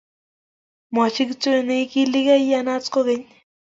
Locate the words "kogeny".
2.93-3.23